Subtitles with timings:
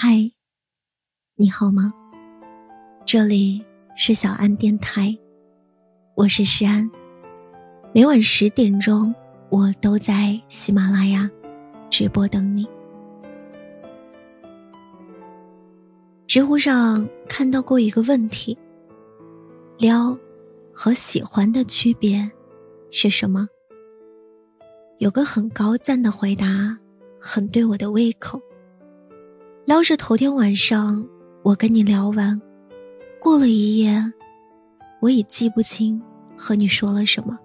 [0.00, 0.30] 嗨，
[1.34, 1.92] 你好吗？
[3.04, 3.60] 这里
[3.96, 5.12] 是小安电台，
[6.14, 6.88] 我是诗安。
[7.92, 9.12] 每晚十点钟，
[9.50, 11.28] 我都在喜马拉雅
[11.90, 12.64] 直播等你。
[16.28, 18.56] 知乎上看到过一个问题：
[19.78, 20.16] 撩
[20.72, 22.30] 和喜欢的区别
[22.92, 23.48] 是什么？
[24.98, 26.78] 有个很高赞的回答，
[27.20, 28.40] 很对我的胃口。
[29.68, 31.06] 撩是头天晚上
[31.42, 32.40] 我跟你聊完，
[33.20, 34.02] 过了一夜，
[34.98, 36.00] 我已记不清
[36.38, 37.38] 和你说了什么。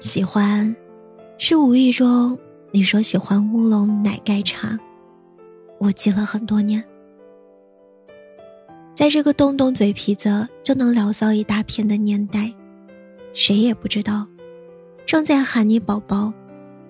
[0.00, 0.74] 喜欢，
[1.38, 2.36] 是无意中
[2.72, 4.76] 你说喜欢乌龙奶盖茶，
[5.78, 6.84] 我记了很多年。
[8.92, 12.52] 在这个动动嘴皮子就能聊骚一大片的年代，
[13.32, 14.26] 谁也不知道，
[15.06, 16.32] 正在喊你宝宝，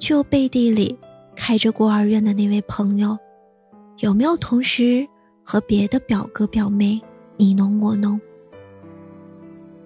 [0.00, 0.98] 却又背地里
[1.36, 3.16] 开着孤儿院的那位朋友。
[4.00, 5.06] 有没有同时
[5.44, 6.98] 和别的表哥表妹
[7.36, 8.18] 你侬我侬？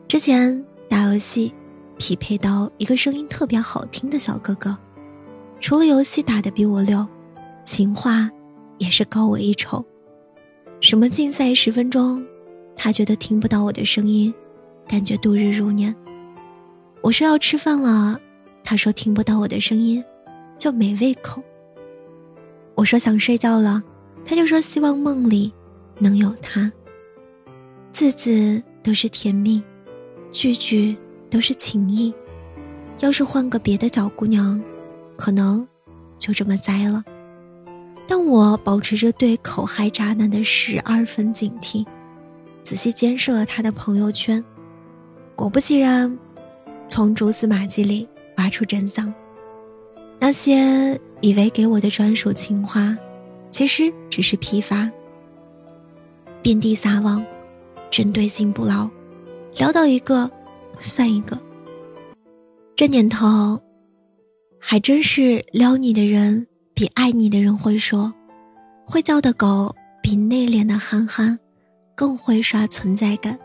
[0.07, 1.53] 之前打游戏，
[1.99, 4.79] 匹配到一个声音特别好听的小哥哥，
[5.59, 7.05] 除了游戏打得比我溜，
[7.65, 8.31] 情话
[8.79, 9.85] 也是高我一筹。
[10.81, 12.25] 什么竞赛十分钟，
[12.77, 14.33] 他觉得听不到我的声音，
[14.87, 15.93] 感觉度日如年。
[17.01, 18.21] 我说要吃饭了，
[18.63, 20.05] 他说听不到我的声音，
[20.57, 21.43] 就没胃口。
[22.77, 23.83] 我说想睡觉了。
[24.25, 25.53] 他就说希望梦里
[25.99, 26.73] 能有他，
[27.93, 29.63] 字字都是甜蜜，
[30.33, 30.97] 句句
[31.29, 32.13] 都是情意。
[33.01, 34.61] 要是换个别的小姑娘，
[35.17, 35.67] 可能
[36.17, 37.05] 就这么栽了。
[38.07, 41.85] 但我保持着对口嗨渣男的十二分警惕，
[42.63, 44.43] 仔细监视了他的朋友圈。
[45.37, 46.19] 果不其然，
[46.89, 49.13] 从蛛丝马迹里挖出真相。
[50.21, 52.97] 那些以为给我的专属情话。
[53.55, 54.91] 其实只是批发，
[56.43, 57.25] 遍地撒网，
[57.89, 58.91] 针对性不牢，
[59.57, 60.29] 撩到一个
[60.81, 61.41] 算一个。
[62.75, 63.63] 这年头，
[64.59, 66.45] 还真是撩你的人
[66.75, 68.13] 比爱你的人会说，
[68.85, 69.73] 会叫的狗
[70.03, 71.39] 比内敛的憨憨
[71.95, 73.39] 更会刷存在感。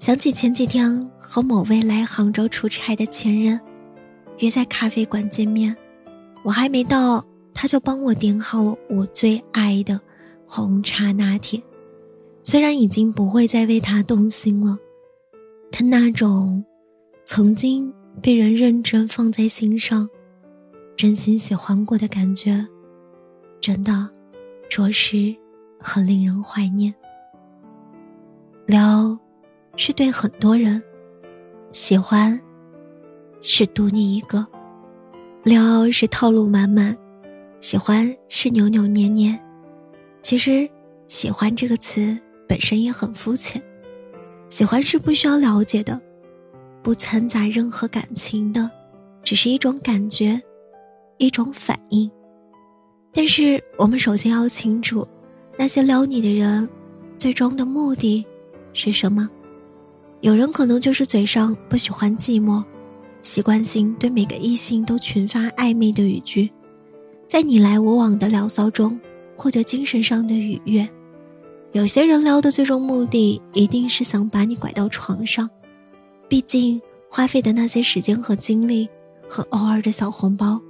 [0.00, 3.60] 想起前几天和某位来杭州出差的前任，
[4.38, 5.76] 约在咖啡馆见面，
[6.42, 7.24] 我还没到。
[7.60, 10.00] 他就帮我点好了我最爱的
[10.46, 11.62] 红茶拿铁，
[12.42, 14.78] 虽然已经不会再为他动心了，
[15.70, 16.64] 但那种
[17.22, 20.08] 曾经被人认真放在心上、
[20.96, 22.66] 真心喜欢过的感觉，
[23.60, 24.08] 真的
[24.70, 25.36] 着实
[25.78, 26.94] 很令人怀念。
[28.64, 29.18] 撩
[29.76, 30.82] 是对很多人，
[31.72, 32.40] 喜欢
[33.42, 34.46] 是独你一个，
[35.44, 36.96] 撩是套路满满。
[37.60, 39.38] 喜欢是扭扭捏捏，
[40.22, 40.68] 其实
[41.06, 43.62] “喜欢”这个词本身也很肤浅。
[44.48, 46.00] 喜欢是不需要了解的，
[46.82, 48.70] 不掺杂任何感情的，
[49.22, 50.40] 只是一种感觉，
[51.18, 52.10] 一种反应。
[53.12, 55.06] 但是我们首先要清楚，
[55.58, 56.66] 那些撩你的人，
[57.18, 58.24] 最终的目的
[58.72, 59.28] 是什么？
[60.22, 62.64] 有人可能就是嘴上不喜欢寂寞，
[63.20, 66.50] 习惯性对每个异性都群发暧昧的语句。
[67.30, 68.98] 在你来我往的聊骚中，
[69.36, 70.90] 获得精神上的愉悦。
[71.70, 75.48] 有些人撩的最终目的，一定是想把你拐到床上。
[76.26, 78.88] 毕竟花费的那些时间和精力，
[79.28, 80.60] 和偶尔的小红包，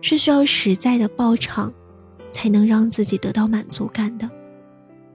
[0.00, 1.72] 是需要实在的报偿，
[2.30, 4.30] 才能让自己得到满足感的。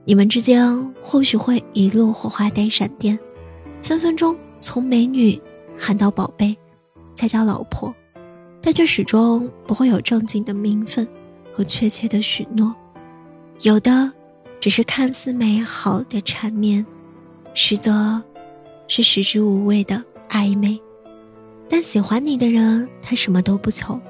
[0.04, 3.18] 你们之间或许会一路火花带闪电，
[3.80, 5.40] 分分钟从美女
[5.74, 6.54] 喊到宝贝，
[7.14, 7.90] 再叫老婆。
[8.62, 11.06] 但却始终不会有正经的名分
[11.52, 12.72] 和确切的许诺，
[13.62, 14.10] 有的
[14.60, 16.86] 只是看似美好的缠绵，
[17.52, 18.22] 实则
[18.86, 20.80] 是食之无味的暧昧。
[21.68, 24.00] 但喜欢你的人，他什么都不求，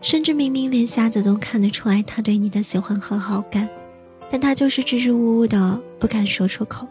[0.00, 3.68] 甚至明明连瞎子都看得出来他对你的喜欢和好感，
[4.30, 6.86] 但他就是支支吾吾的不敢说出口，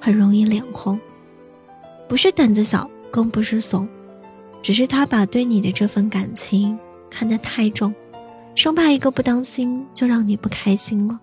[0.00, 0.98] 很容易脸红。
[2.08, 3.88] 不是胆子小，更不是怂。
[4.62, 6.78] 只是他把对你的这份感情
[7.10, 7.94] 看得太重，
[8.54, 11.18] 生怕一个不当心就让你不开心了，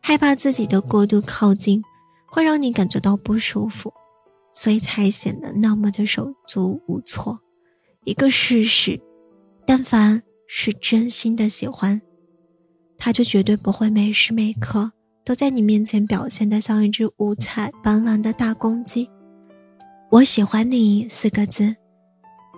[0.00, 1.82] 害怕自己的过度靠近
[2.26, 3.92] 会让你感觉到不舒服，
[4.52, 7.38] 所以才显得那么的手足无措。
[8.04, 9.00] 一个事实，
[9.64, 12.00] 但凡是真心的喜欢，
[12.98, 14.90] 他就绝对不会每时每刻
[15.24, 19.08] 都在你面前表现的像一只五彩斑斓的大公鸡。
[20.10, 21.76] 我喜欢你四个字。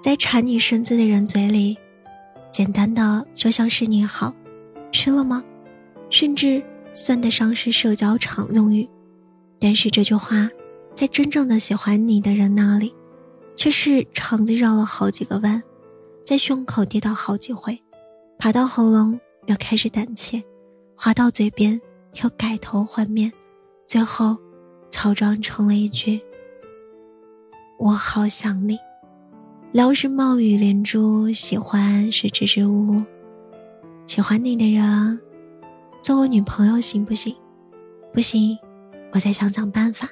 [0.03, 1.79] 在缠你身子的人嘴里，
[2.51, 4.35] 简单的就像是你好，
[4.91, 5.45] 吃了吗？
[6.11, 6.61] 甚至
[6.93, 8.89] 算得上是社交常用语，
[9.61, 10.51] 但是这句话，
[10.93, 12.93] 在真正的喜欢你的人那里，
[13.55, 15.63] 却是肠子绕了好几个弯，
[16.27, 17.81] 在胸口跌倒好几回，
[18.41, 20.43] 爬到喉咙又开始胆怯，
[20.97, 21.81] 滑到嘴边
[22.25, 23.33] 又改头换面，
[23.87, 24.37] 最后，
[24.91, 26.21] 乔装成了一句
[27.79, 28.77] ：“我好想你。”
[29.73, 33.03] 聊是冒雨连珠，喜欢是支支吾吾。
[34.07, 35.19] 喜欢你的人，
[36.03, 37.35] 做我女朋友行不行？
[38.13, 38.59] 不行，
[39.13, 40.07] 我再想想办法。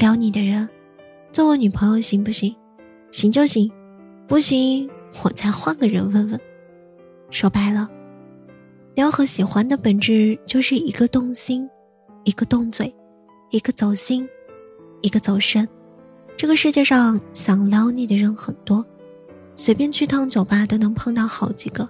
[0.00, 0.68] 撩你的人，
[1.32, 2.54] 做我女朋友行不行？
[3.10, 3.68] 行就行，
[4.28, 4.88] 不行
[5.24, 6.40] 我再换个人问问。
[7.32, 7.90] 说白了，
[8.94, 11.68] 撩和喜欢的本质就是一个动心，
[12.22, 12.94] 一个动嘴，
[13.50, 14.28] 一个走心，
[15.02, 15.68] 一个走肾。
[16.38, 18.86] 这个世界上想撩你的人很多，
[19.56, 21.86] 随便去趟酒吧都能碰到好几个，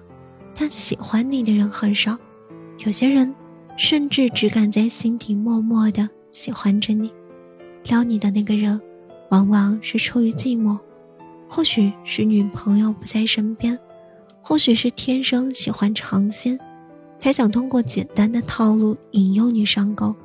[0.55, 2.17] 但喜欢你的人很少。
[2.79, 3.31] 有些人
[3.77, 7.13] 甚至只敢在心底默默的喜欢着你。
[7.83, 8.81] 撩你的那个人，
[9.29, 10.75] 往往是出于寂寞，
[11.47, 13.77] 或许是女朋友不在身边，
[14.41, 16.59] 或许是天生喜欢尝鲜，
[17.19, 20.15] 才想通过简单的套路引诱你上钩。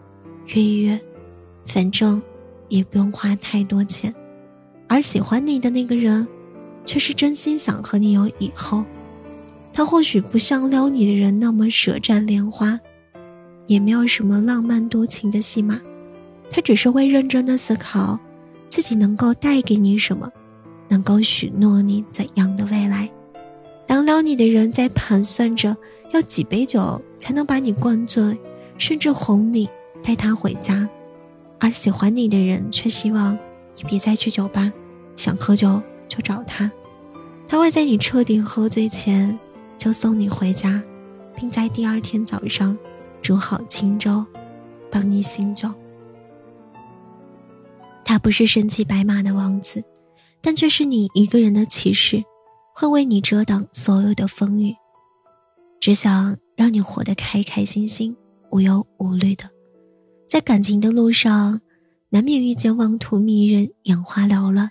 [0.46, 0.98] 约一约，
[1.66, 2.22] 反正。
[2.76, 4.12] 也不用花太多钱，
[4.88, 6.26] 而喜欢你的那个人，
[6.84, 8.84] 却是真心想和你有以后。
[9.72, 12.78] 他或许不像撩你的人那么舌战莲花，
[13.66, 15.80] 也没有什么浪漫多情的戏码，
[16.50, 18.18] 他只是会认真的思考，
[18.68, 20.28] 自己能够带给你什么，
[20.88, 23.08] 能够许诺你怎样的未来。
[23.86, 25.76] 当撩你的人在盘算着
[26.12, 28.36] 要几杯酒才能把你灌醉，
[28.78, 29.68] 甚至哄你
[30.02, 30.88] 带他回家。
[31.64, 33.32] 而喜欢你的人却希望
[33.74, 34.70] 你别再去酒吧，
[35.16, 36.70] 想喝酒就找他，
[37.48, 39.38] 他会在你彻底喝醉前
[39.78, 40.84] 就送你回家，
[41.34, 42.76] 并在第二天早上
[43.22, 44.22] 煮好清粥，
[44.90, 45.72] 帮你醒酒。
[48.04, 49.82] 他不是身骑白马的王子，
[50.42, 52.22] 但却是你一个人的骑士，
[52.74, 54.76] 会为你遮挡所有的风雨，
[55.80, 58.14] 只想让你活得开开心心、
[58.50, 59.53] 无忧无虑的。
[60.34, 61.60] 在感情的路上，
[62.10, 64.68] 难免遇见妄图迷人、眼花缭乱，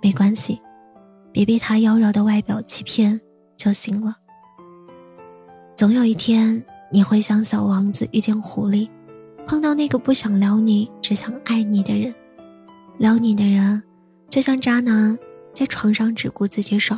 [0.00, 0.60] 没关系，
[1.32, 3.20] 别被他妖娆的外表欺骗
[3.56, 4.14] 就行了。
[5.74, 8.88] 总有一天，你会像小王子遇见狐狸，
[9.48, 12.14] 碰到那个不想撩你、只想爱你的人。
[12.96, 13.82] 撩你的人，
[14.28, 15.18] 就像渣男，
[15.52, 16.96] 在床上只顾自己爽；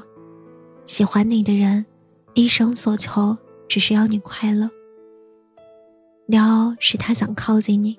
[0.85, 1.87] 喜欢你的人，
[2.35, 3.35] 一生所求
[3.67, 4.69] 只是要你快乐。
[6.27, 7.97] 撩是他想靠近你，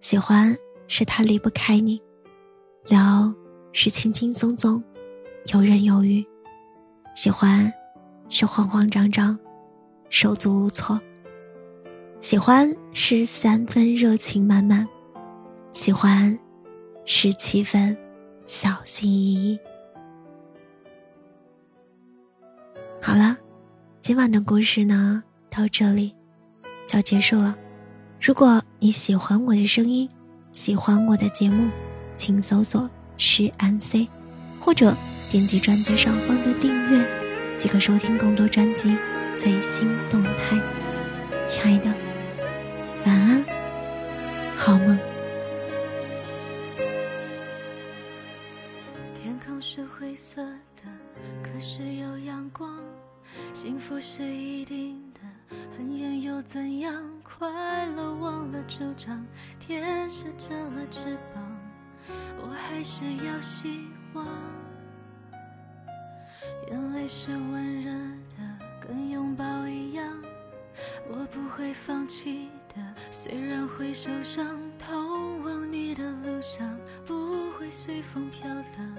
[0.00, 0.56] 喜欢
[0.88, 2.02] 是他离不开你，
[2.88, 3.32] 撩
[3.72, 4.82] 是轻轻松松，
[5.52, 6.26] 游刃有余，
[7.14, 7.72] 喜欢
[8.28, 9.38] 是慌慌张张，
[10.08, 11.00] 手足无措。
[12.20, 14.88] 喜欢是三分热情满满，
[15.72, 16.36] 喜欢
[17.04, 17.96] 是七分
[18.44, 19.56] 小心翼翼。
[23.00, 23.36] 好了，
[24.00, 26.12] 今晚的故事呢，到这里。
[26.94, 27.56] 要结束了，
[28.20, 30.08] 如果你喜欢我的声音，
[30.52, 31.68] 喜欢我的节目，
[32.14, 32.88] 请搜索
[33.18, 34.08] “诗安 C”，
[34.60, 34.94] 或者
[35.28, 37.04] 点击专辑上方的订阅，
[37.56, 38.96] 即可收听更多专辑
[39.36, 40.60] 最新动态。
[41.44, 41.92] 亲爱的，
[43.04, 43.44] 晚安，
[44.54, 44.96] 好梦。
[49.20, 50.40] 天空是灰色
[50.76, 50.82] 的，
[51.42, 52.78] 可是有阳光，
[53.52, 55.03] 幸福是一定。
[55.76, 57.02] 很远又怎样？
[57.22, 59.26] 快乐忘了主张，
[59.58, 61.42] 天使折了翅膀，
[62.38, 63.80] 我还是要希
[64.12, 64.24] 望。
[66.70, 68.36] 眼泪是温热的，
[68.80, 70.06] 跟拥抱一样，
[71.08, 72.80] 我不会放弃的。
[73.10, 74.46] 虽然会受伤，
[74.78, 78.96] 通往你的路上不会随风飘荡。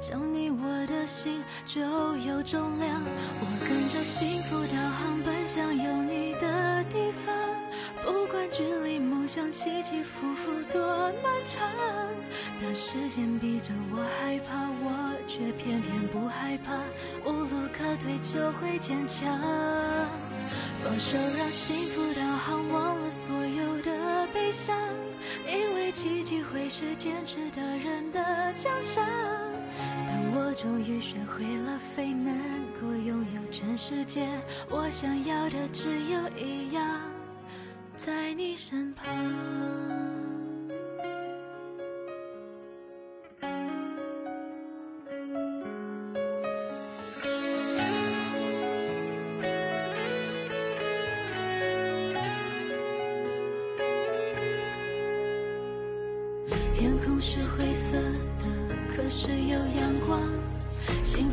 [0.00, 3.02] 想你，我的心就有重量。
[3.40, 7.34] 我跟着幸福导航，奔向有你的地方。
[8.04, 10.80] 不管距离梦想起起伏伏多
[11.22, 11.68] 漫长，
[12.60, 16.72] 但时间逼着我害怕，我却偏偏不害怕。
[17.24, 19.38] 无路可退就会坚强。
[20.82, 24.76] 放手让幸福导航，忘了所有的悲伤，
[25.46, 29.06] 因为奇迹会是坚持的人的奖赏。
[30.52, 32.30] 我终于学会了飞能
[32.78, 34.28] 够拥有全世界
[34.68, 37.00] 我想要的只有一样
[37.96, 39.06] 在你身旁。
[56.74, 60.31] 天空是灰色的可是有阳光。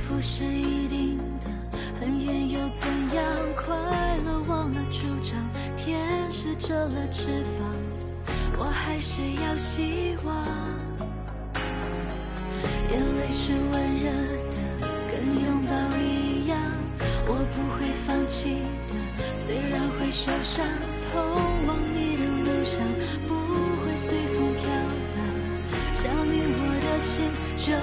[0.09, 1.51] 幸福是一定的，
[1.99, 3.23] 很远又怎样？
[3.55, 3.75] 快
[4.25, 5.37] 乐忘了主张，
[5.77, 5.99] 天
[6.31, 7.27] 使折了翅
[7.59, 10.35] 膀，我还是要希望。
[12.89, 14.09] 眼泪是温热
[14.49, 15.13] 的，跟
[15.43, 16.57] 拥抱一样，
[17.27, 18.95] 我不会放弃的，
[19.35, 20.65] 虽然会受伤。
[21.11, 21.21] 通
[21.67, 22.81] 往你的路上
[23.27, 23.35] 不
[23.83, 24.63] 会随风飘
[25.13, 25.17] 荡，
[25.93, 27.73] 想你我的心就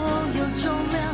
[0.40, 1.05] 有重量。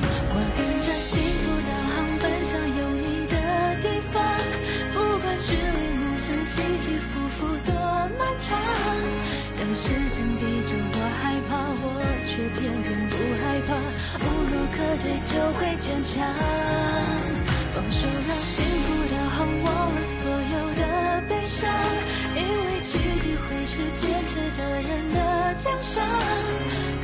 [23.73, 26.05] 是坚持的人的奖赏。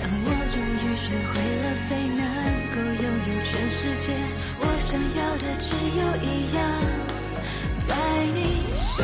[0.02, 1.32] 当我终于学会
[1.64, 2.20] 了飞，能
[2.68, 4.12] 够拥有全世界，
[4.60, 6.60] 我想要的只有一样，
[7.80, 7.96] 在
[8.34, 8.98] 你身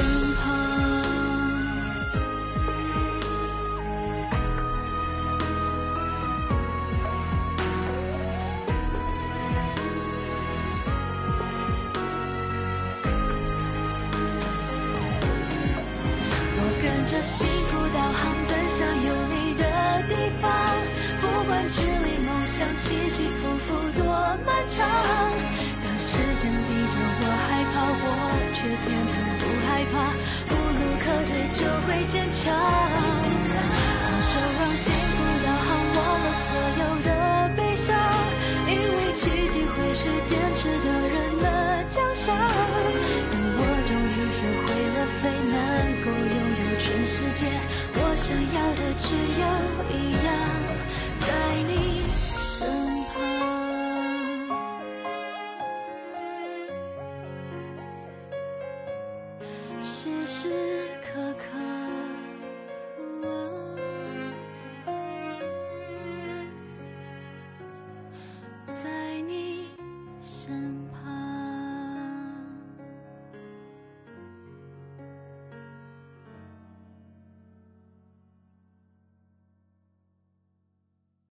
[17.06, 19.62] 着幸福导航奔向有你的
[20.08, 20.50] 地方，
[21.20, 24.04] 不管距离梦想起起伏伏多
[24.46, 24.88] 漫长。
[25.82, 28.04] 当时间逼着我害怕，我
[28.54, 29.94] 却偏偏不害怕，
[30.48, 32.42] 无路可退就会坚强。
[48.26, 49.44] 想要的只有
[49.92, 50.53] 一样，